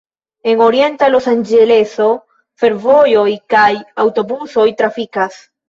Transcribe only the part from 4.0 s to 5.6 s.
aŭtobusoj trafikas.